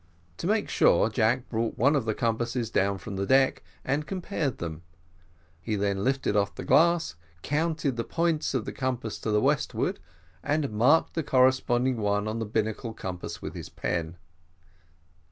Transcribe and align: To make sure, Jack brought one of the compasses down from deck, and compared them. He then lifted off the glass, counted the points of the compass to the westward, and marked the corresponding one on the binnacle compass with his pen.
To 0.37 0.47
make 0.47 0.67
sure, 0.67 1.09
Jack 1.11 1.47
brought 1.47 1.77
one 1.77 1.95
of 1.95 2.05
the 2.05 2.15
compasses 2.15 2.71
down 2.71 2.97
from 2.97 3.23
deck, 3.27 3.61
and 3.85 4.07
compared 4.07 4.57
them. 4.57 4.81
He 5.59 5.75
then 5.75 6.03
lifted 6.03 6.35
off 6.35 6.55
the 6.55 6.63
glass, 6.65 7.13
counted 7.43 7.97
the 7.97 8.03
points 8.03 8.55
of 8.55 8.65
the 8.65 8.71
compass 8.73 9.19
to 9.19 9.29
the 9.29 9.39
westward, 9.41 9.99
and 10.41 10.71
marked 10.71 11.13
the 11.13 11.21
corresponding 11.21 11.97
one 11.97 12.27
on 12.27 12.39
the 12.39 12.47
binnacle 12.47 12.93
compass 12.95 13.43
with 13.43 13.53
his 13.53 13.69
pen. 13.69 14.17